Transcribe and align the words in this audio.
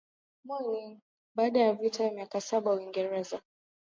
Baada 1.35 1.59
ya 1.59 1.73
Vita 1.73 2.03
ya 2.03 2.11
miaka 2.11 2.41
saba 2.41 2.73
Uingereza 2.73 3.41